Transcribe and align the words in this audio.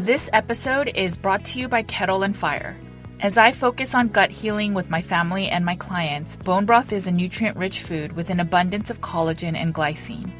This 0.00 0.30
episode 0.32 0.92
is 0.94 1.18
brought 1.18 1.44
to 1.44 1.60
you 1.60 1.68
by 1.68 1.82
Kettle 1.82 2.22
and 2.22 2.34
Fire. 2.34 2.74
As 3.20 3.36
I 3.36 3.52
focus 3.52 3.94
on 3.94 4.08
gut 4.08 4.30
healing 4.30 4.72
with 4.72 4.88
my 4.88 5.02
family 5.02 5.48
and 5.48 5.62
my 5.62 5.76
clients, 5.76 6.38
bone 6.38 6.64
broth 6.64 6.94
is 6.94 7.06
a 7.06 7.12
nutrient 7.12 7.58
rich 7.58 7.82
food 7.82 8.14
with 8.14 8.30
an 8.30 8.40
abundance 8.40 8.88
of 8.88 9.02
collagen 9.02 9.54
and 9.54 9.74
glycine. 9.74 10.30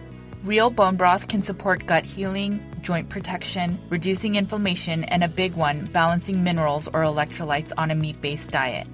Real 0.45 0.71
bone 0.71 0.97
broth 0.97 1.29
can 1.29 1.41
support 1.41 1.85
gut 1.85 2.07
healing, 2.07 2.59
joint 2.81 3.11
protection, 3.11 3.79
reducing 3.91 4.37
inflammation, 4.37 5.05
and 5.05 5.23
a 5.23 5.29
big 5.29 5.53
one, 5.53 5.85
balancing 5.93 6.43
minerals 6.43 6.89
or 6.89 7.03
electrolytes 7.03 7.71
on 7.77 7.91
a 7.91 7.95
meat 7.95 8.19
based 8.23 8.53
diet. 8.53 8.87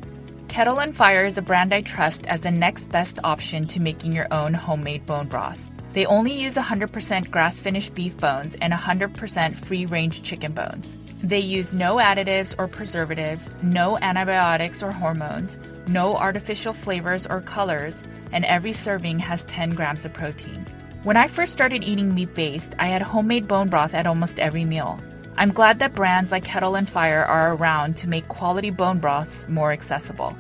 Kettle 0.48 0.80
and 0.80 0.96
Fire 0.96 1.24
is 1.24 1.38
a 1.38 1.42
brand 1.42 1.72
I 1.72 1.82
trust 1.82 2.26
as 2.26 2.42
the 2.42 2.50
next 2.50 2.90
best 2.90 3.20
option 3.22 3.68
to 3.68 3.80
making 3.80 4.16
your 4.16 4.26
own 4.32 4.52
homemade 4.52 5.06
bone 5.06 5.28
broth. 5.28 5.70
They 5.96 6.04
only 6.04 6.34
use 6.34 6.58
100% 6.58 7.30
grass 7.30 7.58
finished 7.58 7.94
beef 7.94 8.18
bones 8.18 8.54
and 8.56 8.70
100% 8.70 9.56
free 9.56 9.86
range 9.86 10.20
chicken 10.20 10.52
bones. 10.52 10.98
They 11.22 11.40
use 11.40 11.72
no 11.72 11.96
additives 11.96 12.54
or 12.58 12.68
preservatives, 12.68 13.48
no 13.62 13.96
antibiotics 14.02 14.82
or 14.82 14.92
hormones, 14.92 15.58
no 15.86 16.14
artificial 16.14 16.74
flavors 16.74 17.26
or 17.26 17.40
colors, 17.40 18.04
and 18.32 18.44
every 18.44 18.74
serving 18.74 19.20
has 19.20 19.46
10 19.46 19.70
grams 19.70 20.04
of 20.04 20.12
protein. 20.12 20.66
When 21.02 21.16
I 21.16 21.28
first 21.28 21.54
started 21.54 21.82
eating 21.82 22.14
meat 22.14 22.34
based, 22.34 22.74
I 22.78 22.88
had 22.88 23.00
homemade 23.00 23.48
bone 23.48 23.70
broth 23.70 23.94
at 23.94 24.06
almost 24.06 24.38
every 24.38 24.66
meal. 24.66 25.00
I'm 25.38 25.50
glad 25.50 25.78
that 25.78 25.94
brands 25.94 26.30
like 26.30 26.44
Kettle 26.44 26.74
and 26.74 26.86
Fire 26.86 27.24
are 27.24 27.54
around 27.54 27.96
to 27.96 28.08
make 28.08 28.28
quality 28.28 28.68
bone 28.68 28.98
broths 28.98 29.48
more 29.48 29.72
accessible. 29.72 30.36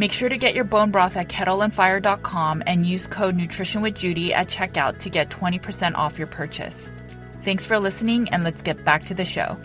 Make 0.00 0.12
sure 0.12 0.30
to 0.30 0.38
get 0.38 0.54
your 0.54 0.64
bone 0.64 0.90
broth 0.90 1.18
at 1.18 1.28
kettleandfire.com 1.28 2.62
and 2.66 2.86
use 2.86 3.06
code 3.06 3.36
Nutrition 3.36 3.82
with 3.82 3.98
Judy 3.98 4.32
at 4.32 4.46
checkout 4.46 4.96
to 5.00 5.10
get 5.10 5.28
20% 5.28 5.94
off 5.94 6.16
your 6.16 6.26
purchase. 6.26 6.90
Thanks 7.42 7.66
for 7.66 7.78
listening, 7.78 8.30
and 8.30 8.42
let's 8.42 8.62
get 8.62 8.82
back 8.82 9.04
to 9.04 9.14
the 9.14 9.26
show. 9.26 9.58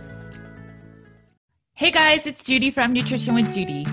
Hey 1.74 1.90
guys, 1.90 2.28
it's 2.28 2.44
Judy 2.44 2.70
from 2.70 2.92
Nutrition 2.92 3.34
with 3.34 3.54
Judy. 3.54 3.86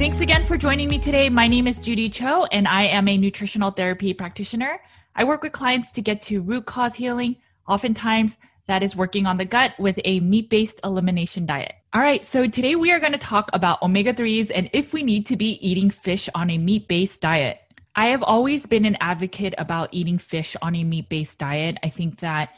Thanks 0.00 0.22
again 0.22 0.44
for 0.44 0.56
joining 0.56 0.88
me 0.88 0.98
today. 0.98 1.28
My 1.28 1.46
name 1.46 1.66
is 1.66 1.78
Judy 1.78 2.08
Cho, 2.08 2.46
and 2.46 2.66
I 2.66 2.84
am 2.84 3.06
a 3.06 3.18
nutritional 3.18 3.70
therapy 3.70 4.14
practitioner. 4.14 4.80
I 5.14 5.24
work 5.24 5.42
with 5.42 5.52
clients 5.52 5.92
to 5.92 6.00
get 6.00 6.22
to 6.22 6.40
root 6.40 6.64
cause 6.64 6.94
healing. 6.94 7.36
Oftentimes, 7.68 8.38
that 8.66 8.82
is 8.82 8.96
working 8.96 9.26
on 9.26 9.36
the 9.36 9.44
gut 9.44 9.78
with 9.78 10.00
a 10.06 10.20
meat 10.20 10.48
based 10.48 10.80
elimination 10.84 11.44
diet. 11.44 11.74
All 11.92 12.00
right, 12.00 12.24
so 12.24 12.46
today 12.46 12.76
we 12.76 12.90
are 12.92 12.98
going 12.98 13.12
to 13.12 13.18
talk 13.18 13.50
about 13.52 13.82
omega 13.82 14.14
3s 14.14 14.50
and 14.54 14.70
if 14.72 14.94
we 14.94 15.02
need 15.02 15.26
to 15.26 15.36
be 15.36 15.58
eating 15.60 15.90
fish 15.90 16.30
on 16.34 16.48
a 16.48 16.56
meat 16.56 16.88
based 16.88 17.20
diet. 17.20 17.60
I 17.94 18.06
have 18.06 18.22
always 18.22 18.66
been 18.66 18.86
an 18.86 18.96
advocate 19.02 19.52
about 19.58 19.90
eating 19.92 20.16
fish 20.16 20.56
on 20.62 20.76
a 20.76 20.82
meat 20.82 21.10
based 21.10 21.38
diet. 21.38 21.76
I 21.82 21.90
think 21.90 22.20
that 22.20 22.54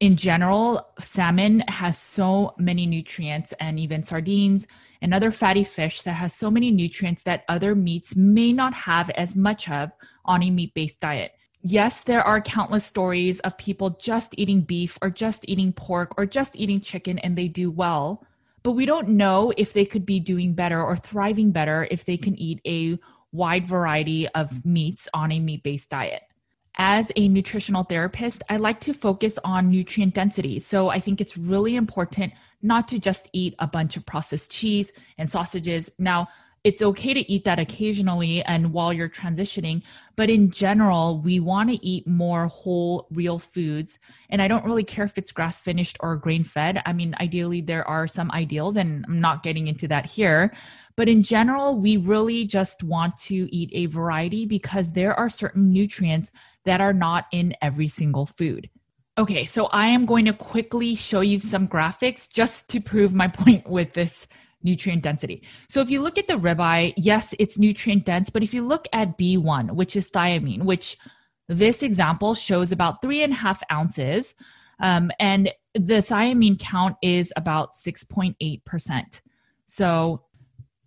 in 0.00 0.16
general, 0.16 0.88
salmon 0.98 1.60
has 1.68 1.98
so 1.98 2.54
many 2.58 2.86
nutrients, 2.86 3.52
and 3.60 3.78
even 3.78 4.02
sardines 4.02 4.66
and 5.02 5.12
other 5.12 5.30
fatty 5.30 5.62
fish 5.62 6.02
that 6.02 6.14
has 6.14 6.34
so 6.34 6.50
many 6.50 6.70
nutrients 6.70 7.22
that 7.24 7.44
other 7.48 7.74
meats 7.74 8.16
may 8.16 8.52
not 8.52 8.72
have 8.72 9.10
as 9.10 9.36
much 9.36 9.68
of 9.70 9.92
on 10.24 10.42
a 10.42 10.50
meat 10.50 10.72
based 10.72 11.00
diet. 11.00 11.32
Yes, 11.62 12.02
there 12.02 12.22
are 12.22 12.40
countless 12.40 12.86
stories 12.86 13.40
of 13.40 13.58
people 13.58 13.90
just 13.90 14.34
eating 14.38 14.62
beef 14.62 14.98
or 15.02 15.10
just 15.10 15.46
eating 15.46 15.74
pork 15.74 16.14
or 16.16 16.24
just 16.24 16.56
eating 16.56 16.80
chicken 16.80 17.18
and 17.18 17.36
they 17.36 17.48
do 17.48 17.70
well, 17.70 18.24
but 18.62 18.72
we 18.72 18.86
don't 18.86 19.10
know 19.10 19.52
if 19.58 19.74
they 19.74 19.84
could 19.84 20.06
be 20.06 20.18
doing 20.18 20.54
better 20.54 20.82
or 20.82 20.96
thriving 20.96 21.50
better 21.50 21.86
if 21.90 22.06
they 22.06 22.16
can 22.16 22.34
eat 22.38 22.60
a 22.66 22.98
wide 23.32 23.66
variety 23.66 24.26
of 24.28 24.64
meats 24.64 25.08
on 25.12 25.30
a 25.30 25.40
meat 25.40 25.62
based 25.62 25.90
diet. 25.90 26.22
As 26.78 27.10
a 27.16 27.28
nutritional 27.28 27.84
therapist, 27.84 28.42
I 28.48 28.56
like 28.56 28.80
to 28.80 28.94
focus 28.94 29.38
on 29.44 29.70
nutrient 29.70 30.14
density. 30.14 30.60
So 30.60 30.88
I 30.88 31.00
think 31.00 31.20
it's 31.20 31.36
really 31.36 31.76
important 31.76 32.32
not 32.62 32.88
to 32.88 32.98
just 32.98 33.28
eat 33.32 33.54
a 33.58 33.66
bunch 33.66 33.96
of 33.96 34.06
processed 34.06 34.50
cheese 34.50 34.92
and 35.18 35.28
sausages. 35.28 35.90
Now, 35.98 36.28
it's 36.62 36.82
okay 36.82 37.14
to 37.14 37.32
eat 37.32 37.44
that 37.44 37.58
occasionally 37.58 38.42
and 38.42 38.74
while 38.74 38.92
you're 38.92 39.08
transitioning, 39.08 39.82
but 40.14 40.28
in 40.28 40.50
general, 40.50 41.18
we 41.18 41.40
want 41.40 41.70
to 41.70 41.84
eat 41.84 42.06
more 42.06 42.48
whole, 42.48 43.06
real 43.10 43.38
foods. 43.38 43.98
And 44.28 44.42
I 44.42 44.48
don't 44.48 44.66
really 44.66 44.84
care 44.84 45.06
if 45.06 45.16
it's 45.16 45.32
grass 45.32 45.62
finished 45.62 45.96
or 46.00 46.16
grain 46.16 46.44
fed. 46.44 46.82
I 46.84 46.92
mean, 46.92 47.14
ideally, 47.18 47.62
there 47.62 47.88
are 47.88 48.06
some 48.06 48.30
ideals, 48.32 48.76
and 48.76 49.06
I'm 49.08 49.22
not 49.22 49.42
getting 49.42 49.68
into 49.68 49.88
that 49.88 50.04
here. 50.04 50.52
But 50.96 51.08
in 51.08 51.22
general, 51.22 51.76
we 51.76 51.96
really 51.96 52.44
just 52.44 52.82
want 52.82 53.16
to 53.18 53.48
eat 53.54 53.70
a 53.72 53.86
variety 53.86 54.44
because 54.44 54.92
there 54.92 55.14
are 55.14 55.30
certain 55.30 55.72
nutrients 55.72 56.30
that 56.64 56.80
are 56.80 56.92
not 56.92 57.26
in 57.32 57.54
every 57.62 57.88
single 57.88 58.26
food. 58.26 58.70
Okay, 59.18 59.44
so 59.44 59.66
I 59.66 59.88
am 59.88 60.06
going 60.06 60.24
to 60.26 60.32
quickly 60.32 60.94
show 60.94 61.20
you 61.20 61.40
some 61.40 61.68
graphics 61.68 62.32
just 62.32 62.70
to 62.70 62.80
prove 62.80 63.14
my 63.14 63.28
point 63.42 63.68
with 63.68 63.92
this 63.92 64.26
nutrient 64.62 65.02
density. 65.02 65.42
So 65.68 65.80
if 65.80 65.90
you 65.90 66.00
look 66.00 66.18
at 66.18 66.28
the 66.28 66.34
ribeye, 66.34 66.94
yes, 66.96 67.34
it's 67.38 67.58
nutrient 67.58 68.04
dense, 68.04 68.30
but 68.30 68.42
if 68.42 68.54
you 68.54 68.66
look 68.66 68.86
at 68.92 69.18
B1, 69.18 69.72
which 69.72 69.96
is 69.96 70.10
thiamine, 70.10 70.64
which 70.64 70.96
this 71.48 71.82
example 71.82 72.34
shows 72.34 72.70
about 72.70 73.02
three 73.02 73.22
and 73.22 73.32
a 73.32 73.36
half 73.36 73.62
ounces, 73.72 74.34
um, 74.80 75.10
and 75.18 75.50
the 75.74 76.00
thiamine 76.00 76.58
count 76.58 76.96
is 77.02 77.32
about 77.36 77.72
6.8%. 77.72 79.20
So 79.66 80.24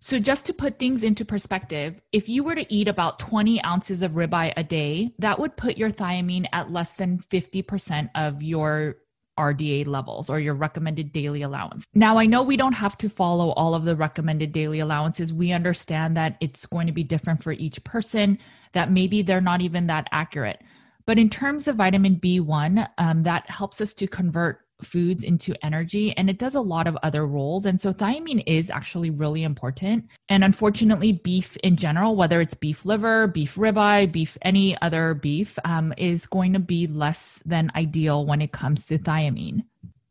so, 0.04 0.18
just 0.18 0.44
to 0.44 0.52
put 0.52 0.78
things 0.78 1.02
into 1.02 1.24
perspective, 1.24 2.02
if 2.12 2.28
you 2.28 2.44
were 2.44 2.54
to 2.54 2.70
eat 2.70 2.88
about 2.88 3.18
20 3.18 3.64
ounces 3.64 4.02
of 4.02 4.12
ribeye 4.12 4.52
a 4.54 4.62
day, 4.62 5.14
that 5.18 5.38
would 5.38 5.56
put 5.56 5.78
your 5.78 5.88
thiamine 5.88 6.44
at 6.52 6.70
less 6.70 6.96
than 6.96 7.20
50% 7.20 8.10
of 8.14 8.42
your 8.42 8.96
RDA 9.38 9.86
levels 9.86 10.28
or 10.28 10.38
your 10.38 10.52
recommended 10.52 11.10
daily 11.10 11.40
allowance. 11.40 11.86
Now, 11.94 12.18
I 12.18 12.26
know 12.26 12.42
we 12.42 12.58
don't 12.58 12.74
have 12.74 12.98
to 12.98 13.08
follow 13.08 13.52
all 13.52 13.74
of 13.74 13.86
the 13.86 13.96
recommended 13.96 14.52
daily 14.52 14.78
allowances. 14.78 15.32
We 15.32 15.52
understand 15.52 16.18
that 16.18 16.36
it's 16.38 16.66
going 16.66 16.86
to 16.86 16.92
be 16.92 17.02
different 17.02 17.42
for 17.42 17.52
each 17.52 17.82
person, 17.82 18.36
that 18.72 18.92
maybe 18.92 19.22
they're 19.22 19.40
not 19.40 19.62
even 19.62 19.86
that 19.86 20.08
accurate. 20.12 20.60
But 21.06 21.18
in 21.18 21.30
terms 21.30 21.66
of 21.66 21.76
vitamin 21.76 22.16
B1, 22.16 22.90
um, 22.98 23.22
that 23.22 23.48
helps 23.48 23.80
us 23.80 23.94
to 23.94 24.06
convert 24.06 24.63
foods 24.84 25.24
into 25.24 25.54
energy 25.64 26.16
and 26.16 26.30
it 26.30 26.38
does 26.38 26.54
a 26.54 26.60
lot 26.60 26.86
of 26.86 26.96
other 27.02 27.26
roles. 27.26 27.64
And 27.66 27.80
so 27.80 27.92
thiamine 27.92 28.42
is 28.46 28.70
actually 28.70 29.10
really 29.10 29.42
important. 29.42 30.08
And 30.28 30.44
unfortunately, 30.44 31.12
beef 31.12 31.56
in 31.58 31.76
general, 31.76 32.16
whether 32.16 32.40
it's 32.40 32.54
beef 32.54 32.84
liver, 32.84 33.26
beef 33.26 33.56
ribeye, 33.56 34.10
beef, 34.10 34.38
any 34.42 34.80
other 34.80 35.14
beef, 35.14 35.58
um, 35.64 35.92
is 35.96 36.26
going 36.26 36.52
to 36.52 36.58
be 36.58 36.86
less 36.86 37.40
than 37.44 37.70
ideal 37.74 38.24
when 38.24 38.40
it 38.40 38.52
comes 38.52 38.86
to 38.86 38.98
thiamine 38.98 39.64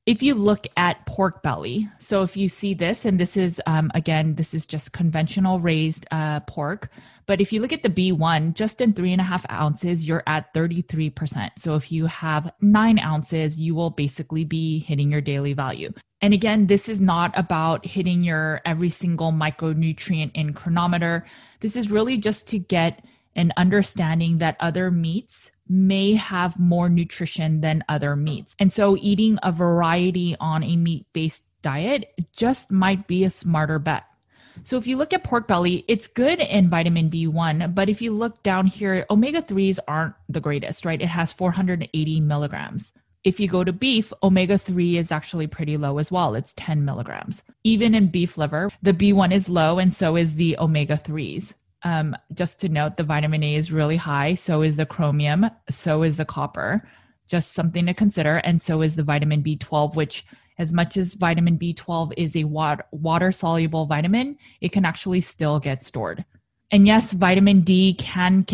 if 0.05 0.21
you 0.21 0.35
look 0.35 0.67
at 0.75 1.05
pork 1.05 1.41
belly, 1.43 1.87
so 1.97 2.23
if 2.23 2.35
you 2.35 2.49
see 2.49 2.73
this, 2.73 3.05
and 3.05 3.19
this 3.19 3.37
is, 3.37 3.61
um, 3.65 3.89
again, 3.95 4.35
this 4.35 4.53
is 4.53 4.65
just 4.65 4.91
conventional 4.91 5.59
raised 5.59 6.05
uh, 6.11 6.41
pork, 6.41 6.89
but 7.25 7.41
if 7.41 7.53
you 7.53 7.61
look 7.61 7.73
at 7.73 7.83
the 7.83 7.89
B1, 7.89 8.53
just 8.53 8.81
in 8.81 8.93
three 8.93 9.11
and 9.11 9.21
a 9.21 9.25
half 9.25 9.45
ounces, 9.51 10.07
you're 10.07 10.23
at 10.27 10.53
33%. 10.53 11.51
So 11.57 11.75
if 11.75 11.91
you 11.91 12.07
have 12.07 12.53
nine 12.61 12.99
ounces, 12.99 13.59
you 13.59 13.75
will 13.75 13.89
basically 13.89 14.43
be 14.43 14.79
hitting 14.79 15.11
your 15.11 15.21
daily 15.21 15.53
value. 15.53 15.93
And 16.21 16.33
again, 16.33 16.67
this 16.67 16.87
is 16.87 17.01
not 17.01 17.37
about 17.37 17.85
hitting 17.85 18.23
your 18.23 18.61
every 18.65 18.89
single 18.89 19.31
micronutrient 19.31 20.31
in 20.33 20.53
Cronometer. 20.53 21.25
This 21.59 21.75
is 21.75 21.91
really 21.91 22.17
just 22.17 22.47
to 22.49 22.59
get 22.59 23.03
an 23.35 23.51
understanding 23.57 24.37
that 24.37 24.55
other 24.59 24.91
meats 24.91 25.51
may 25.67 26.13
have 26.13 26.59
more 26.59 26.87
nutrition 26.87 27.61
than 27.61 27.83
other 27.89 28.15
meats. 28.15 28.55
And 28.59 28.71
so 28.71 28.95
eating 28.97 29.39
a 29.43 29.51
variety 29.51 30.35
on 30.39 30.63
a 30.63 30.75
meat 30.75 31.07
based 31.13 31.43
diet 31.61 32.13
just 32.35 32.71
might 32.71 33.07
be 33.07 33.23
a 33.23 33.29
smarter 33.29 33.79
bet. 33.79 34.03
So 34.63 34.77
if 34.77 34.87
you 34.87 34.95
look 34.95 35.13
at 35.13 35.25
pork 35.25 35.47
belly, 35.47 35.83
it's 35.89 36.07
good 36.07 36.39
in 36.39 36.69
vitamin 36.69 37.09
B1, 37.09 37.75
but 37.75 37.89
if 37.89 38.01
you 38.01 38.13
look 38.13 38.41
down 38.43 38.65
here, 38.67 39.05
omega 39.09 39.41
3s 39.41 39.77
aren't 39.87 40.15
the 40.29 40.39
greatest, 40.39 40.85
right? 40.85 41.01
It 41.01 41.07
has 41.07 41.33
480 41.33 42.21
milligrams. 42.21 42.93
If 43.25 43.39
you 43.39 43.47
go 43.47 43.63
to 43.63 43.73
beef, 43.73 44.11
omega 44.23 44.57
3 44.57 44.97
is 44.97 45.11
actually 45.11 45.47
pretty 45.47 45.75
low 45.75 45.97
as 45.97 46.11
well. 46.11 46.35
It's 46.35 46.53
10 46.53 46.85
milligrams. 46.85 47.43
Even 47.63 47.93
in 47.93 48.07
beef 48.07 48.37
liver, 48.37 48.69
the 48.81 48.93
B1 48.93 49.33
is 49.33 49.49
low, 49.49 49.79
and 49.79 49.93
so 49.93 50.15
is 50.15 50.35
the 50.35 50.57
omega 50.57 50.97
3s. 50.97 51.55
Um, 51.83 52.15
just 52.33 52.61
to 52.61 52.69
note, 52.69 52.97
the 52.97 53.03
vitamin 53.03 53.43
A 53.43 53.55
is 53.55 53.71
really 53.71 53.97
high. 53.97 54.35
So 54.35 54.61
is 54.61 54.77
the 54.77 54.85
chromium. 54.85 55.49
So 55.69 56.03
is 56.03 56.17
the 56.17 56.25
copper. 56.25 56.87
Just 57.27 57.53
something 57.53 57.85
to 57.85 57.93
consider. 57.93 58.37
And 58.37 58.61
so 58.61 58.81
is 58.81 58.95
the 58.95 59.03
vitamin 59.03 59.43
B12, 59.43 59.95
which, 59.95 60.25
as 60.57 60.71
much 60.73 60.97
as 60.97 61.15
vitamin 61.15 61.57
B12 61.57 62.13
is 62.17 62.35
a 62.35 62.43
water 62.43 63.31
soluble 63.31 63.85
vitamin, 63.85 64.37
it 64.61 64.71
can 64.71 64.85
actually 64.85 65.21
still 65.21 65.59
get 65.59 65.83
stored. 65.83 66.25
And 66.71 66.87
yes, 66.87 67.13
vitamin 67.13 67.61
D 67.61 67.93
can, 67.93 68.45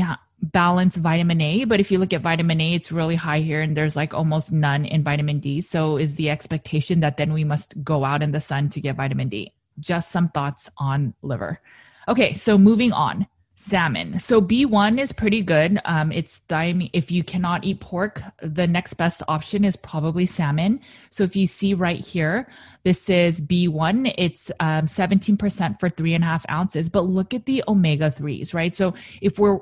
balance 0.41 0.95
vitamin 0.95 1.41
A, 1.41 1.65
but 1.65 1.81
if 1.81 1.91
you 1.91 1.99
look 1.99 2.13
at 2.13 2.21
vitamin 2.21 2.61
A, 2.61 2.73
it's 2.73 2.93
really 2.93 3.15
high 3.15 3.39
here 3.39 3.61
and 3.61 3.75
there's 3.75 3.95
like 3.97 4.13
almost 4.13 4.53
none 4.53 4.85
in 4.85 5.03
vitamin 5.03 5.39
D. 5.39 5.59
So 5.59 5.97
is 5.97 6.15
the 6.15 6.29
expectation 6.29 7.01
that 7.01 7.17
then 7.17 7.33
we 7.33 7.43
must 7.43 7.83
go 7.83 8.05
out 8.05 8.23
in 8.23 8.31
the 8.31 8.39
sun 8.39 8.69
to 8.69 8.79
get 8.79 8.95
vitamin 8.95 9.27
D. 9.27 9.53
just 9.79 10.11
some 10.11 10.29
thoughts 10.29 10.69
on 10.77 11.13
liver. 11.21 11.59
Okay, 12.07 12.33
so 12.33 12.57
moving 12.57 12.91
on 12.91 13.27
salmon. 13.59 14.17
So 14.21 14.41
B1 14.41 14.99
is 14.99 15.11
pretty 15.11 15.41
good. 15.41 15.81
Um, 15.83 16.13
it's 16.13 16.41
thiamine. 16.47 16.89
If 16.93 17.11
you 17.11 17.25
cannot 17.25 17.65
eat 17.65 17.81
pork, 17.81 18.21
the 18.41 18.65
next 18.65 18.93
best 18.93 19.21
option 19.27 19.65
is 19.65 19.75
probably 19.75 20.25
salmon. 20.25 20.79
So 21.09 21.25
if 21.25 21.35
you 21.35 21.45
see 21.45 21.73
right 21.73 21.99
here, 21.99 22.47
this 22.83 23.09
is 23.09 23.41
B1. 23.41 24.13
It's 24.17 24.49
um, 24.61 24.85
17% 24.85 25.77
for 25.77 25.89
three 25.89 26.13
and 26.13 26.23
a 26.23 26.27
half 26.27 26.45
ounces. 26.49 26.89
But 26.89 27.01
look 27.01 27.33
at 27.33 27.45
the 27.45 27.61
omega 27.67 28.09
3s, 28.09 28.53
right? 28.53 28.73
So 28.73 28.93
if 29.21 29.37
we're 29.37 29.59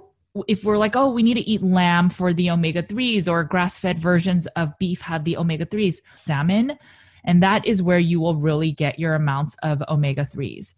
if 0.47 0.63
we're 0.63 0.77
like, 0.77 0.95
oh, 0.95 1.11
we 1.11 1.23
need 1.23 1.33
to 1.33 1.49
eat 1.49 1.63
lamb 1.63 2.11
for 2.11 2.31
the 2.31 2.51
omega 2.51 2.83
3s 2.83 3.27
or 3.27 3.43
grass 3.43 3.79
fed 3.79 3.97
versions 3.97 4.45
of 4.55 4.77
beef 4.77 5.01
have 5.01 5.23
the 5.23 5.35
omega 5.35 5.65
3s, 5.65 5.95
salmon. 6.13 6.77
And 7.23 7.41
that 7.41 7.65
is 7.65 7.81
where 7.81 7.97
you 7.97 8.19
will 8.19 8.35
really 8.35 8.71
get 8.71 8.99
your 8.99 9.15
amounts 9.15 9.55
of 9.63 9.81
omega 9.89 10.21
3s. 10.21 10.75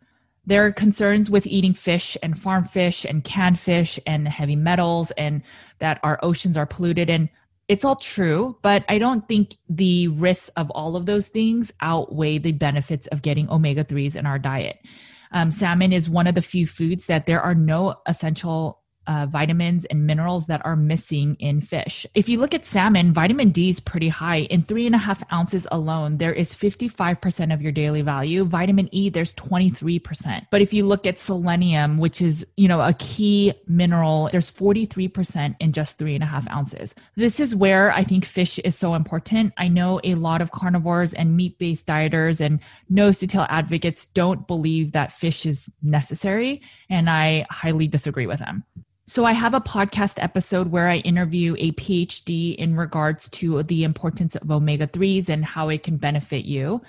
There 0.50 0.66
are 0.66 0.72
concerns 0.72 1.30
with 1.30 1.46
eating 1.46 1.74
fish 1.74 2.18
and 2.24 2.36
farm 2.36 2.64
fish 2.64 3.06
and 3.06 3.24
canned 3.24 3.60
fish 3.60 4.00
and 4.08 4.28
heavy 4.28 4.56
metals 4.56 5.12
and 5.12 5.44
that 5.78 6.00
our 6.02 6.20
oceans 6.24 6.58
are 6.58 6.66
polluted. 6.66 7.08
And 7.08 7.30
it's 7.68 7.86
all 7.86 7.96
true, 7.96 8.58
but 8.64 8.84
I 8.90 8.98
don't 8.98 9.28
think 9.28 9.58
the 9.70 10.08
risks 10.08 10.50
of 10.58 10.72
all 10.72 10.96
of 10.96 11.06
those 11.06 11.28
things 11.28 11.72
outweigh 11.82 12.40
the 12.40 12.52
benefits 12.52 13.06
of 13.08 13.22
getting 13.22 13.48
omega 13.48 13.84
3s 13.84 14.16
in 14.16 14.26
our 14.26 14.40
diet. 14.40 14.80
Um, 15.32 15.52
salmon 15.52 15.94
is 15.94 16.10
one 16.10 16.26
of 16.26 16.34
the 16.34 16.42
few 16.42 16.66
foods 16.66 17.06
that 17.06 17.28
there 17.28 17.44
are 17.44 17.54
no 17.54 17.98
essential 18.08 18.82
uh, 19.10 19.26
vitamins 19.26 19.86
and 19.86 20.06
minerals 20.06 20.46
that 20.46 20.64
are 20.64 20.76
missing 20.76 21.36
in 21.40 21.60
fish. 21.62 22.06
If 22.14 22.30
you 22.30 22.40
look 22.40 22.54
at 22.54 22.64
salmon, 22.64 23.12
vitamin 23.12 23.50
D 23.50 23.72
is 23.72 23.80
pretty 23.80 24.10
high. 24.10 24.42
In 24.42 24.62
three 24.62 24.86
and 24.86 24.94
a 24.94 25.00
half 25.00 25.24
ounces 25.34 25.66
alone, 25.72 26.18
there 26.18 26.32
is 26.32 26.56
55% 26.56 27.52
of 27.52 27.60
your 27.60 27.72
daily 27.72 28.04
value. 28.04 28.46
Vitamin 28.46 28.88
E, 28.92 29.10
there's 29.10 29.34
23%. 29.34 30.46
But 30.52 30.62
if 30.62 30.76
you 30.76 30.86
look 30.86 31.08
at 31.08 31.18
selenium, 31.18 31.98
which 31.98 32.22
is, 32.22 32.46
you 32.56 32.68
know, 32.68 32.82
a 32.82 32.94
key 32.94 33.54
mineral, 33.68 34.30
there's 34.32 34.52
43% 34.52 35.56
in 35.60 35.72
just 35.72 35.98
three 35.98 36.14
and 36.14 36.24
a 36.24 36.28
half 36.28 36.48
ounces. 36.52 36.94
This 37.16 37.40
is 37.40 37.56
where 37.56 37.92
I 37.92 38.04
think 38.04 38.26
fish 38.26 38.60
is 38.60 38.78
so 38.78 38.94
important. 38.94 39.54
I 39.58 39.70
know 39.70 40.00
a 40.04 40.14
lot 40.14 40.44
of 40.44 40.52
carnivores 40.52 41.14
and 41.16 41.36
meat 41.36 41.58
based 41.58 41.88
dieters 41.88 42.42
and 42.42 42.62
nose 42.90 43.18
to 43.20 43.28
tail 43.28 43.48
advocates 43.50 44.06
don't 44.06 44.46
believe 44.48 44.92
that 44.92 45.12
fish 45.12 45.48
is 45.48 45.68
necessary. 45.82 46.62
And 46.92 47.10
I 47.10 47.48
highly 47.50 47.88
disagree 47.88 48.28
with 48.28 48.38
them. 48.38 48.66
So, 49.10 49.26
I 49.26 49.32
have 49.32 49.56
a 49.56 49.60
podcast 49.60 50.22
episode 50.22 50.68
where 50.68 50.88
I 50.88 50.98
interview 50.98 51.56
a 51.58 51.72
PhD 51.72 52.56
in 52.56 52.76
regards 52.76 53.28
to 53.30 53.64
the 53.64 53.84
importance 53.84 54.36
of 54.36 54.52
omega 54.52 54.86
3s 54.86 55.30
and 55.30 55.44
how 55.44 55.70
it 55.70 55.82
can 55.82 55.98
benefit 55.98 56.46
you. 56.46 56.80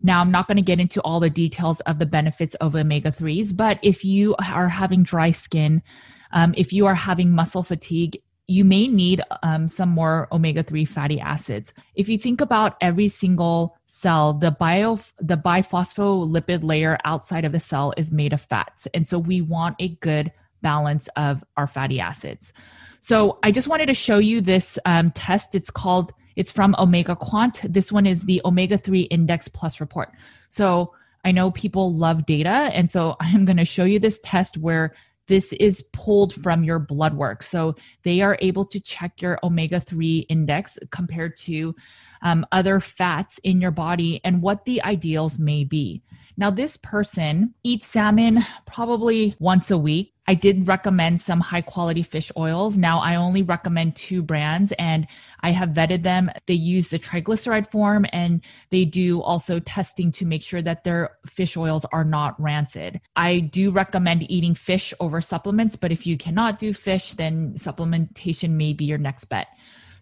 Now, 0.00 0.22
I'm 0.22 0.30
not 0.30 0.46
going 0.46 0.56
to 0.56 0.62
get 0.62 0.80
into 0.80 1.02
all 1.02 1.20
the 1.20 1.28
details 1.28 1.80
of 1.80 1.98
the 1.98 2.06
benefits 2.06 2.54
of 2.54 2.74
omega 2.74 3.10
3s, 3.10 3.54
but 3.54 3.78
if 3.82 4.06
you 4.06 4.34
are 4.36 4.70
having 4.70 5.02
dry 5.02 5.30
skin, 5.32 5.82
um, 6.32 6.54
if 6.56 6.72
you 6.72 6.86
are 6.86 6.94
having 6.94 7.32
muscle 7.32 7.62
fatigue, 7.62 8.16
you 8.46 8.64
may 8.64 8.88
need 8.88 9.20
um, 9.42 9.68
some 9.68 9.90
more 9.90 10.28
omega 10.32 10.62
3 10.62 10.86
fatty 10.86 11.20
acids. 11.20 11.74
If 11.94 12.08
you 12.08 12.16
think 12.16 12.40
about 12.40 12.78
every 12.80 13.08
single 13.08 13.76
cell, 13.84 14.32
the 14.32 14.50
bio 14.50 14.96
the 15.18 15.36
biphospholipid 15.36 16.64
layer 16.64 16.96
outside 17.04 17.44
of 17.44 17.52
the 17.52 17.60
cell 17.60 17.92
is 17.98 18.10
made 18.10 18.32
of 18.32 18.40
fats. 18.40 18.86
And 18.94 19.06
so 19.06 19.18
we 19.18 19.42
want 19.42 19.76
a 19.78 19.88
good 19.88 20.32
balance 20.66 21.08
of 21.14 21.44
our 21.56 21.68
fatty 21.68 22.00
acids. 22.00 22.52
So 22.98 23.38
I 23.44 23.52
just 23.52 23.68
wanted 23.68 23.86
to 23.86 23.94
show 23.94 24.18
you 24.18 24.40
this 24.40 24.80
um, 24.84 25.12
test. 25.12 25.54
It's 25.54 25.70
called, 25.70 26.12
it's 26.34 26.50
from 26.50 26.74
OmegaQuant. 26.74 27.72
This 27.72 27.92
one 27.92 28.04
is 28.04 28.24
the 28.24 28.42
Omega 28.44 28.76
3 28.76 29.02
Index 29.02 29.46
Plus 29.46 29.80
report. 29.80 30.10
So 30.48 30.92
I 31.24 31.30
know 31.30 31.52
people 31.52 31.94
love 31.94 32.26
data. 32.26 32.48
And 32.74 32.90
so 32.90 33.14
I'm 33.20 33.44
going 33.44 33.58
to 33.58 33.64
show 33.64 33.84
you 33.84 34.00
this 34.00 34.18
test 34.24 34.56
where 34.56 34.92
this 35.28 35.52
is 35.52 35.84
pulled 35.92 36.34
from 36.34 36.64
your 36.64 36.80
blood 36.80 37.14
work. 37.14 37.44
So 37.44 37.76
they 38.02 38.22
are 38.22 38.36
able 38.40 38.64
to 38.64 38.80
check 38.80 39.22
your 39.22 39.38
omega 39.44 39.78
3 39.78 40.26
index 40.28 40.80
compared 40.90 41.36
to 41.38 41.76
um, 42.22 42.44
other 42.50 42.80
fats 42.80 43.38
in 43.44 43.60
your 43.60 43.70
body 43.70 44.20
and 44.24 44.42
what 44.42 44.64
the 44.64 44.82
ideals 44.82 45.38
may 45.38 45.62
be. 45.62 46.02
Now, 46.36 46.50
this 46.50 46.76
person 46.76 47.54
eats 47.62 47.86
salmon 47.86 48.44
probably 48.66 49.36
once 49.38 49.70
a 49.70 49.78
week. 49.78 50.12
I 50.28 50.34
did 50.34 50.66
recommend 50.66 51.20
some 51.20 51.40
high 51.40 51.60
quality 51.60 52.02
fish 52.02 52.32
oils. 52.36 52.76
Now 52.76 52.98
I 52.98 53.14
only 53.14 53.42
recommend 53.42 53.96
two 53.96 54.22
brands 54.22 54.72
and 54.72 55.06
I 55.40 55.50
have 55.50 55.70
vetted 55.70 56.02
them. 56.02 56.30
They 56.46 56.54
use 56.54 56.88
the 56.88 56.98
triglyceride 56.98 57.70
form 57.70 58.06
and 58.12 58.42
they 58.70 58.84
do 58.84 59.22
also 59.22 59.60
testing 59.60 60.10
to 60.12 60.26
make 60.26 60.42
sure 60.42 60.62
that 60.62 60.84
their 60.84 61.16
fish 61.26 61.56
oils 61.56 61.84
are 61.92 62.04
not 62.04 62.40
rancid. 62.40 63.00
I 63.14 63.38
do 63.40 63.70
recommend 63.70 64.30
eating 64.30 64.54
fish 64.54 64.92
over 64.98 65.20
supplements, 65.20 65.76
but 65.76 65.92
if 65.92 66.06
you 66.06 66.16
cannot 66.16 66.58
do 66.58 66.72
fish, 66.72 67.12
then 67.12 67.54
supplementation 67.54 68.50
may 68.50 68.72
be 68.72 68.84
your 68.84 68.98
next 68.98 69.26
bet. 69.26 69.48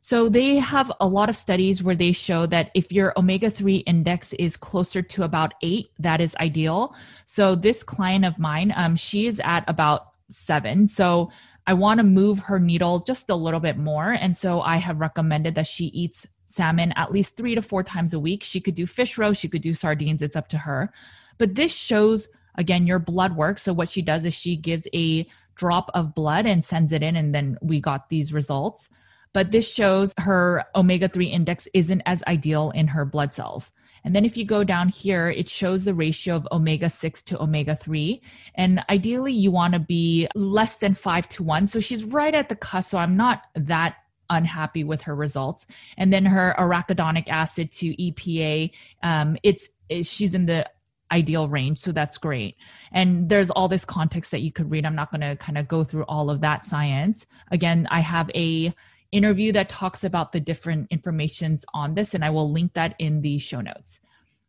So 0.01 0.29
they 0.29 0.57
have 0.57 0.93
a 1.01 1.07
lot 1.07 1.31
of 1.31 1.37
studies 1.37 1.83
where 1.83 1.95
they 1.95 2.13
show 2.13 2.45
that 2.47 2.71
if 2.75 2.93
your 2.93 3.19
omega 3.19 3.49
3 3.49 3.77
index 3.77 4.35
is 4.35 4.55
closer 4.55 5.01
to 5.01 5.23
about 5.23 5.55
eight, 5.63 5.93
that 5.99 6.21
is 6.21 6.37
ideal. 6.37 6.95
So 7.25 7.55
this 7.55 7.83
client 7.83 8.27
of 8.27 8.39
mine, 8.39 8.75
um, 8.77 8.97
she 8.97 9.27
is 9.27 9.41
at 9.41 9.65
about 9.67 10.14
seven. 10.31 10.89
So 10.89 11.31
I 11.67 11.75
want 11.75 11.99
to 11.99 12.05
move 12.05 12.41
her 12.41 12.59
needle 12.59 13.01
just 13.01 13.31
a 13.31 13.35
little 13.35 13.61
bit 13.61 13.77
more. 13.77 14.11
And 14.11 14.37
so 14.37 14.61
I 14.61 14.77
have 14.77 15.01
recommended 15.01 15.55
that 15.55 15.67
she 15.67 15.87
eats 15.87 16.27
salmon 16.47 16.93
at 16.97 17.13
least 17.13 17.37
three 17.37 17.55
to 17.55 17.63
four 17.63 17.83
times 17.83 18.13
a 18.13 18.21
week. 18.21 18.43
She 18.43 18.61
could 18.61 18.75
do 18.75 18.87
fish 18.87 19.17
roe, 19.19 19.33
she 19.33 19.49
could 19.49 19.63
do 19.63 19.75
sardines, 19.75 20.23
it's 20.23 20.37
up 20.37 20.49
to 20.49 20.59
her. 20.59 20.93
But 21.39 21.55
this 21.55 21.75
shows, 21.75 22.29
again, 22.57 22.87
your 22.87 22.99
blood 22.99 23.37
work. 23.37 23.59
So 23.59 23.73
what 23.73 23.89
she 23.89 24.03
does 24.03 24.25
is 24.25 24.35
she 24.35 24.57
gives 24.57 24.87
a 24.95 25.27
drop 25.57 25.91
of 25.95 26.15
blood 26.15 26.47
and 26.47 26.63
sends 26.63 26.93
it 26.93 27.03
in, 27.03 27.17
and 27.17 27.35
then 27.35 27.57
we 27.63 27.81
got 27.81 28.09
these 28.09 28.33
results. 28.33 28.91
But 29.33 29.51
this 29.51 29.73
shows 29.73 30.15
her 30.19 30.65
omega 30.77 31.09
3 31.09 31.27
index 31.27 31.67
isn't 31.75 32.03
as 32.07 32.23
ideal 32.27 32.71
in 32.71 32.89
her 32.89 33.05
blood 33.05 33.35
cells. 33.35 33.73
And 34.05 34.15
then 34.15 34.25
if 34.25 34.37
you 34.37 34.45
go 34.45 34.63
down 34.65 34.91
here, 34.91 35.31
it 35.31 35.49
shows 35.49 35.85
the 35.85 35.95
ratio 35.95 36.37
of 36.37 36.47
omega 36.53 36.91
6 36.91 37.23
to 37.23 37.43
omega 37.43 37.75
3. 37.75 38.21
And 38.55 38.85
ideally, 38.91 39.33
you 39.33 39.51
want 39.51 39.73
to 39.73 39.81
be 39.81 40.29
less 40.35 40.77
than 40.77 40.95
5 40.95 41.29
to 41.31 41.43
1. 41.43 41.67
So 41.67 41.81
she's 41.81 42.05
right 42.05 42.35
at 42.35 42.51
the 42.51 42.57
cusp. 42.57 42.91
So 42.91 42.99
I'm 42.99 43.17
not 43.17 43.47
that 43.55 43.97
unhappy 44.31 44.85
with 44.85 45.03
her 45.03 45.15
results. 45.15 45.67
And 45.97 46.13
then 46.13 46.27
her 46.27 46.55
arachidonic 46.59 47.29
acid 47.29 47.71
to 47.73 47.97
EPA, 47.97 48.71
um, 49.03 49.37
it's, 49.43 49.69
it, 49.89 50.07
she's 50.07 50.35
in 50.35 50.47
the 50.47 50.69
ideal 51.11 51.49
range. 51.49 51.79
So 51.79 51.93
that's 51.93 52.19
great. 52.19 52.57
And 52.93 53.29
there's 53.29 53.51
all 53.51 53.69
this 53.69 53.85
context 53.85 54.31
that 54.33 54.41
you 54.41 54.53
could 54.53 54.71
read. 54.71 54.85
I'm 54.85 54.95
not 54.95 55.11
going 55.11 55.21
to 55.21 55.37
kind 55.37 55.57
of 55.57 55.69
go 55.69 55.85
through 55.85 56.05
all 56.05 56.31
of 56.31 56.41
that 56.41 56.65
science. 56.65 57.27
Again, 57.51 57.87
I 57.91 58.01
have 58.01 58.31
a 58.35 58.75
interview 59.15 59.53
that 59.53 59.69
talks 59.69 60.05
about 60.05 60.33
the 60.33 60.41
different 60.41 60.89
informations 60.91 61.65
on 61.73 61.95
this, 61.95 62.15
and 62.15 62.25
I 62.25 62.31
will 62.31 62.51
link 62.51 62.75
that 62.75 62.95
in 62.99 63.23
the 63.23 63.39
show 63.39 63.61
notes. 63.61 64.01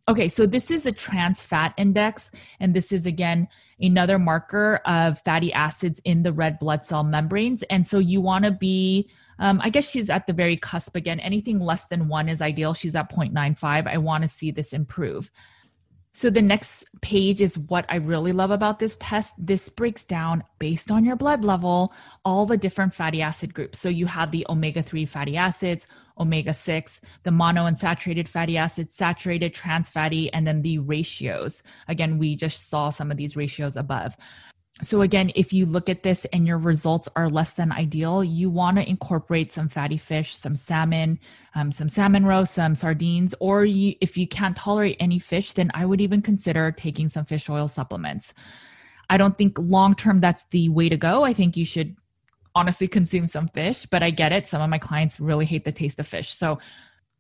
Okay, 0.08 0.30
so 0.30 0.46
this 0.46 0.70
is 0.70 0.86
a 0.86 0.92
trans 0.92 1.42
fat 1.42 1.74
index, 1.78 2.32
and 2.60 2.74
this 2.74 2.92
is 2.92 3.06
again 3.06 3.48
another 3.80 4.20
marker 4.20 4.82
of 4.86 5.20
fatty 5.20 5.52
acids 5.52 6.00
in 6.06 6.24
the 6.24 6.32
red 6.32 6.60
blood 6.60 6.86
cell 6.86 7.04
membranes. 7.04 7.64
And 7.64 7.86
so 7.86 8.00
you 8.00 8.22
want 8.22 8.46
to 8.46 8.52
be, 8.52 9.10
um, 9.40 9.60
I 9.64 9.70
guess 9.70 9.90
she's 9.90 10.10
at 10.10 10.28
the 10.28 10.34
very 10.34 10.58
cusp 10.58 10.96
again. 10.96 11.20
Anything 11.20 11.60
less 11.60 11.86
than 11.86 12.08
one 12.08 12.30
is 12.30 12.42
ideal. 12.42 12.74
She's 12.74 12.96
at 12.96 13.12
0.95. 13.12 13.88
I 13.88 13.98
want 13.98 14.22
to 14.22 14.28
see 14.28 14.52
this 14.52 14.74
improve. 14.74 15.32
So 16.16 16.30
the 16.30 16.42
next 16.42 16.86
page 17.02 17.42
is 17.42 17.58
what 17.58 17.86
I 17.90 17.98
really 17.98 18.32
love 18.32 18.50
about 18.50 18.80
this 18.80 18.96
test. 18.96 19.34
This 19.38 19.68
breaks 19.68 20.06
down 20.06 20.46
based 20.60 20.90
on 20.90 21.04
your 21.04 21.18
blood 21.18 21.44
level 21.44 21.94
all 22.24 22.46
the 22.46 22.56
different 22.56 22.94
fatty 22.94 23.22
acid 23.22 23.54
groups. 23.54 23.80
So 23.80 23.90
you 23.90 24.06
have 24.06 24.32
the 24.32 24.46
omega 24.48 24.82
3 24.82 25.06
fatty 25.08 25.36
acids, 25.36 25.90
omega 26.18 26.54
6, 26.54 27.02
the 27.24 27.32
monounsaturated 27.32 28.30
fatty 28.30 28.58
acids, 28.58 28.96
saturated 28.96 29.54
trans 29.54 29.90
fatty, 29.90 30.32
and 30.32 30.48
then 30.48 30.62
the 30.62 30.80
ratios. 30.80 31.64
Again, 31.90 32.18
we 32.18 32.38
just 32.38 32.70
saw 32.70 32.92
some 32.92 33.12
of 33.12 33.18
these 33.18 33.36
ratios 33.36 33.76
above. 33.76 34.16
So, 34.82 35.02
again, 35.02 35.32
if 35.36 35.54
you 35.54 35.66
look 35.66 35.88
at 35.90 36.04
this 36.04 36.26
and 36.26 36.46
your 36.46 36.58
results 36.58 37.08
are 37.16 37.30
less 37.30 37.54
than 37.54 37.72
ideal, 37.72 38.26
you 38.26 38.50
want 38.50 38.76
to 38.76 38.88
incorporate 38.88 39.54
some 39.54 39.70
fatty 39.70 39.98
fish, 39.98 40.36
some 40.36 40.56
salmon, 40.56 41.18
um, 41.56 41.72
some 41.72 41.88
salmon 41.88 42.26
roe, 42.26 42.44
some 42.44 42.76
sardines, 42.76 43.34
or 43.40 43.64
you, 43.64 43.96
if 44.02 44.18
you 44.18 44.28
can't 44.28 44.58
tolerate 44.58 44.98
any 45.00 45.18
fish, 45.18 45.54
then 45.54 45.72
I 45.74 45.86
would 45.86 46.02
even 46.02 46.22
consider 46.22 46.74
taking 46.74 47.08
some 47.08 47.24
fish 47.24 47.50
oil 47.50 47.70
supplements. 47.70 48.34
I 49.10 49.16
don't 49.16 49.38
think 49.38 49.58
long 49.58 49.96
term 49.96 50.20
that's 50.20 50.44
the 50.48 50.68
way 50.68 50.90
to 50.90 50.98
go. 50.98 51.24
I 51.24 51.34
think 51.34 51.56
you 51.56 51.64
should 51.64 51.96
honestly 52.54 52.90
consume 52.90 53.28
some 53.28 53.48
fish, 53.48 53.86
but 53.86 54.04
I 54.04 54.10
get 54.10 54.34
it. 54.34 54.46
Some 54.46 54.62
of 54.62 54.70
my 54.70 54.78
clients 54.78 55.22
really 55.22 55.46
hate 55.46 55.64
the 55.64 55.72
taste 55.72 56.00
of 56.02 56.08
fish. 56.08 56.34
So, 56.34 56.60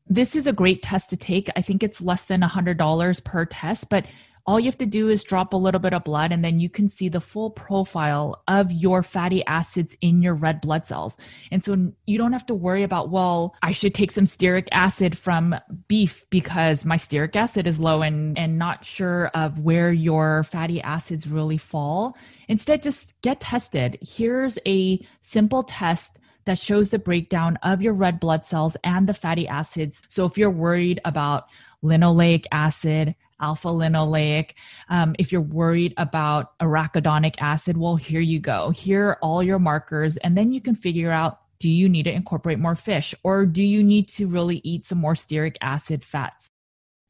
this 0.07 0.35
is 0.35 0.45
a 0.45 0.53
great 0.53 0.83
test 0.83 1.09
to 1.12 1.17
take. 1.17 1.50
I 1.55 1.62
think 1.62 1.81
it's 1.81 2.00
less 2.00 2.25
than 2.25 2.41
$100 2.41 3.24
per 3.24 3.45
test, 3.45 3.89
but 3.89 4.05
all 4.47 4.59
you 4.59 4.65
have 4.65 4.77
to 4.77 4.85
do 4.85 5.09
is 5.09 5.23
drop 5.23 5.53
a 5.53 5.57
little 5.57 5.79
bit 5.79 5.93
of 5.93 6.03
blood 6.03 6.31
and 6.31 6.45
then 6.45 6.59
you 6.59 6.69
can 6.69 6.87
see 6.87 7.09
the 7.09 7.19
full 7.19 7.49
profile 7.49 8.43
of 8.47 8.71
your 8.71 9.01
fatty 9.01 9.43
acids 9.45 9.97
in 10.01 10.21
your 10.21 10.35
red 10.35 10.61
blood 10.61 10.85
cells. 10.85 11.17
And 11.51 11.63
so 11.63 11.93
you 12.05 12.17
don't 12.17 12.33
have 12.33 12.45
to 12.47 12.53
worry 12.53 12.83
about, 12.83 13.09
well, 13.09 13.55
I 13.63 13.71
should 13.71 13.95
take 13.95 14.11
some 14.11 14.25
stearic 14.25 14.67
acid 14.71 15.17
from 15.17 15.55
beef 15.87 16.25
because 16.29 16.85
my 16.85 16.97
stearic 16.97 17.35
acid 17.35 17.65
is 17.65 17.79
low 17.79 18.03
and, 18.03 18.37
and 18.37 18.59
not 18.59 18.85
sure 18.85 19.27
of 19.33 19.61
where 19.61 19.91
your 19.91 20.43
fatty 20.43 20.79
acids 20.81 21.27
really 21.27 21.57
fall. 21.57 22.15
Instead, 22.47 22.83
just 22.83 23.19
get 23.21 23.39
tested. 23.39 23.97
Here's 24.01 24.59
a 24.67 25.03
simple 25.21 25.63
test 25.63 26.19
that 26.45 26.59
shows 26.59 26.91
the 26.91 26.99
breakdown 26.99 27.57
of 27.63 27.81
your 27.81 27.93
red 27.93 28.19
blood 28.19 28.45
cells 28.45 28.77
and 28.83 29.07
the 29.09 29.13
fatty 29.15 29.47
acids. 29.47 30.03
So 30.07 30.25
if 30.25 30.37
you're 30.37 30.51
worried 30.51 31.01
about 31.03 31.47
linoleic 31.83 32.45
acid, 32.51 33.15
alpha 33.39 33.67
linoleic. 33.67 34.51
Um, 34.89 35.15
if 35.19 35.31
you're 35.31 35.41
worried 35.41 35.93
about 35.97 36.57
arachidonic 36.59 37.35
acid, 37.39 37.77
well, 37.77 37.95
here 37.95 38.21
you 38.21 38.39
go. 38.39 38.69
Here 38.71 39.09
are 39.09 39.19
all 39.21 39.43
your 39.43 39.59
markers, 39.59 40.17
and 40.17 40.37
then 40.37 40.51
you 40.51 40.61
can 40.61 40.75
figure 40.75 41.11
out 41.11 41.39
do 41.59 41.69
you 41.69 41.87
need 41.87 42.03
to 42.03 42.11
incorporate 42.11 42.59
more 42.59 42.75
fish 42.75 43.15
or 43.23 43.45
do 43.45 43.63
you 43.63 43.81
need 43.81 44.09
to 44.09 44.27
really 44.27 44.61
eat 44.63 44.85
some 44.85 44.97
more 44.97 45.13
stearic 45.13 45.55
acid 45.61 46.03
fats? 46.03 46.49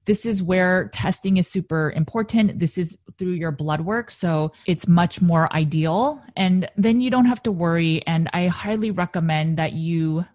This 0.06 0.26
is 0.26 0.44
where 0.44 0.88
testing 0.90 1.38
is 1.38 1.48
super 1.48 1.92
important. 1.92 2.60
This 2.60 2.78
is 2.78 2.98
through 3.18 3.32
your 3.32 3.52
blood 3.52 3.82
work. 3.82 4.12
So 4.12 4.52
it's 4.68 4.88
much 4.88 5.22
more 5.22 5.52
ideal. 5.54 6.22
And 6.36 6.70
then 6.78 7.02
you 7.02 7.10
don't 7.10 7.26
have 7.26 7.42
to 7.44 7.52
worry. 7.52 8.06
And 8.06 8.30
I 8.34 8.48
highly 8.48 8.92
recommend 8.92 9.58
that 9.58 9.74
you 9.74 10.26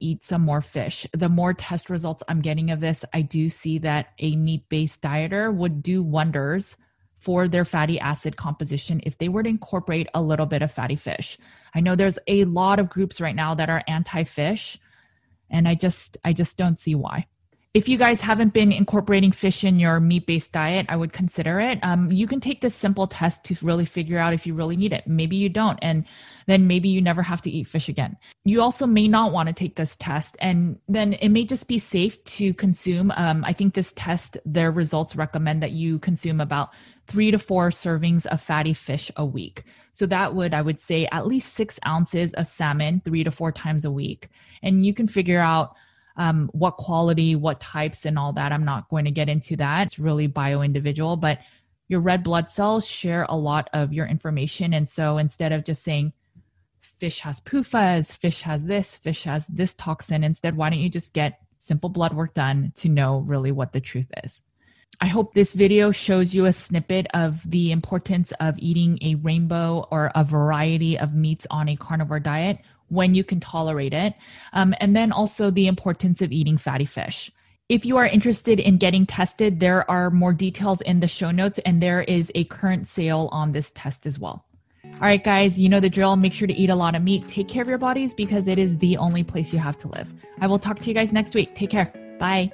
eat 0.00 0.24
some 0.24 0.42
more 0.42 0.60
fish. 0.60 1.06
The 1.12 1.28
more 1.28 1.54
test 1.54 1.90
results 1.90 2.22
I'm 2.28 2.40
getting 2.40 2.70
of 2.70 2.80
this, 2.80 3.04
I 3.12 3.22
do 3.22 3.48
see 3.48 3.78
that 3.78 4.08
a 4.18 4.36
meat 4.36 4.68
based 4.68 5.02
dieter 5.02 5.54
would 5.54 5.82
do 5.82 6.02
wonders 6.02 6.76
for 7.14 7.46
their 7.46 7.66
fatty 7.66 8.00
acid 8.00 8.36
composition 8.36 9.00
if 9.04 9.18
they 9.18 9.28
were 9.28 9.42
to 9.42 9.50
incorporate 9.50 10.08
a 10.14 10.22
little 10.22 10.46
bit 10.46 10.62
of 10.62 10.72
fatty 10.72 10.96
fish. 10.96 11.36
I 11.74 11.80
know 11.80 11.94
there's 11.94 12.18
a 12.26 12.44
lot 12.44 12.78
of 12.78 12.88
groups 12.88 13.20
right 13.20 13.36
now 13.36 13.54
that 13.54 13.68
are 13.68 13.84
anti 13.86 14.24
fish 14.24 14.78
and 15.50 15.68
I 15.68 15.74
just 15.74 16.16
I 16.24 16.32
just 16.32 16.56
don't 16.56 16.78
see 16.78 16.94
why 16.94 17.26
if 17.72 17.88
you 17.88 17.96
guys 17.96 18.20
haven't 18.20 18.52
been 18.52 18.72
incorporating 18.72 19.30
fish 19.30 19.62
in 19.62 19.78
your 19.78 20.00
meat 20.00 20.26
based 20.26 20.52
diet, 20.52 20.86
I 20.88 20.96
would 20.96 21.12
consider 21.12 21.60
it. 21.60 21.78
Um, 21.84 22.10
you 22.10 22.26
can 22.26 22.40
take 22.40 22.62
this 22.62 22.74
simple 22.74 23.06
test 23.06 23.44
to 23.44 23.56
really 23.62 23.84
figure 23.84 24.18
out 24.18 24.32
if 24.32 24.44
you 24.44 24.54
really 24.54 24.76
need 24.76 24.92
it. 24.92 25.06
Maybe 25.06 25.36
you 25.36 25.48
don't, 25.48 25.78
and 25.80 26.04
then 26.46 26.66
maybe 26.66 26.88
you 26.88 27.00
never 27.00 27.22
have 27.22 27.42
to 27.42 27.50
eat 27.50 27.68
fish 27.68 27.88
again. 27.88 28.16
You 28.44 28.60
also 28.60 28.86
may 28.86 29.06
not 29.06 29.30
want 29.30 29.48
to 29.48 29.52
take 29.52 29.76
this 29.76 29.94
test, 29.96 30.36
and 30.40 30.80
then 30.88 31.12
it 31.14 31.28
may 31.28 31.44
just 31.44 31.68
be 31.68 31.78
safe 31.78 32.22
to 32.24 32.52
consume. 32.54 33.12
Um, 33.16 33.44
I 33.44 33.52
think 33.52 33.74
this 33.74 33.92
test, 33.92 34.36
their 34.44 34.72
results 34.72 35.14
recommend 35.14 35.62
that 35.62 35.70
you 35.70 36.00
consume 36.00 36.40
about 36.40 36.70
three 37.06 37.30
to 37.30 37.38
four 37.38 37.70
servings 37.70 38.26
of 38.26 38.40
fatty 38.40 38.72
fish 38.72 39.12
a 39.16 39.24
week. 39.24 39.62
So 39.92 40.06
that 40.06 40.34
would, 40.34 40.54
I 40.54 40.62
would 40.62 40.80
say, 40.80 41.06
at 41.12 41.26
least 41.26 41.54
six 41.54 41.78
ounces 41.86 42.34
of 42.34 42.48
salmon 42.48 43.00
three 43.04 43.22
to 43.22 43.30
four 43.30 43.52
times 43.52 43.84
a 43.84 43.90
week. 43.92 44.28
And 44.60 44.84
you 44.84 44.92
can 44.92 45.06
figure 45.06 45.40
out 45.40 45.76
um, 46.20 46.50
what 46.52 46.76
quality, 46.76 47.34
what 47.34 47.60
types, 47.60 48.04
and 48.04 48.18
all 48.18 48.34
that. 48.34 48.52
I'm 48.52 48.66
not 48.66 48.90
going 48.90 49.06
to 49.06 49.10
get 49.10 49.30
into 49.30 49.56
that. 49.56 49.84
It's 49.84 49.98
really 49.98 50.26
bio 50.26 50.60
individual, 50.60 51.16
but 51.16 51.38
your 51.88 52.00
red 52.00 52.22
blood 52.22 52.50
cells 52.50 52.86
share 52.86 53.24
a 53.30 53.36
lot 53.36 53.70
of 53.72 53.94
your 53.94 54.06
information. 54.06 54.74
And 54.74 54.86
so 54.86 55.16
instead 55.16 55.50
of 55.50 55.64
just 55.64 55.82
saying, 55.82 56.12
fish 56.78 57.20
has 57.20 57.40
PUFAs, 57.40 58.14
fish 58.18 58.42
has 58.42 58.66
this, 58.66 58.98
fish 58.98 59.22
has 59.22 59.46
this 59.46 59.72
toxin, 59.72 60.22
instead, 60.22 60.58
why 60.58 60.68
don't 60.68 60.78
you 60.78 60.90
just 60.90 61.14
get 61.14 61.40
simple 61.56 61.88
blood 61.88 62.12
work 62.12 62.34
done 62.34 62.72
to 62.76 62.90
know 62.90 63.20
really 63.20 63.50
what 63.50 63.72
the 63.72 63.80
truth 63.80 64.12
is? 64.22 64.42
I 65.00 65.06
hope 65.06 65.32
this 65.32 65.54
video 65.54 65.90
shows 65.90 66.34
you 66.34 66.44
a 66.44 66.52
snippet 66.52 67.06
of 67.14 67.50
the 67.50 67.72
importance 67.72 68.32
of 68.40 68.58
eating 68.58 68.98
a 69.00 69.14
rainbow 69.14 69.88
or 69.90 70.12
a 70.14 70.22
variety 70.22 70.98
of 70.98 71.14
meats 71.14 71.46
on 71.50 71.70
a 71.70 71.76
carnivore 71.76 72.20
diet 72.20 72.58
when 72.90 73.14
you 73.14 73.24
can 73.24 73.40
tolerate 73.40 73.94
it, 73.94 74.14
um, 74.52 74.74
and 74.80 74.94
then 74.94 75.12
also 75.12 75.50
the 75.50 75.66
importance 75.66 76.20
of 76.20 76.30
eating 76.30 76.58
fatty 76.58 76.84
fish. 76.84 77.30
If 77.68 77.84
you 77.84 77.96
are 77.98 78.06
interested 78.06 78.58
in 78.58 78.78
getting 78.78 79.06
tested, 79.06 79.60
there 79.60 79.88
are 79.90 80.10
more 80.10 80.32
details 80.32 80.80
in 80.80 81.00
the 81.00 81.08
show 81.08 81.30
notes, 81.30 81.58
and 81.60 81.80
there 81.80 82.02
is 82.02 82.32
a 82.34 82.44
current 82.44 82.86
sale 82.86 83.28
on 83.30 83.52
this 83.52 83.70
test 83.70 84.06
as 84.06 84.18
well. 84.18 84.44
All 84.84 85.06
right, 85.06 85.22
guys, 85.22 85.58
you 85.58 85.68
know 85.68 85.80
the 85.80 85.88
drill. 85.88 86.16
Make 86.16 86.32
sure 86.32 86.48
to 86.48 86.54
eat 86.54 86.68
a 86.68 86.74
lot 86.74 86.94
of 86.94 87.02
meat. 87.02 87.28
Take 87.28 87.48
care 87.48 87.62
of 87.62 87.68
your 87.68 87.78
bodies 87.78 88.12
because 88.12 88.48
it 88.48 88.58
is 88.58 88.78
the 88.78 88.96
only 88.96 89.22
place 89.22 89.52
you 89.52 89.58
have 89.58 89.78
to 89.78 89.88
live. 89.88 90.12
I 90.40 90.46
will 90.46 90.58
talk 90.58 90.80
to 90.80 90.90
you 90.90 90.94
guys 90.94 91.12
next 91.12 91.34
week. 91.34 91.54
Take 91.54 91.70
care. 91.70 91.92
Bye. 92.18 92.52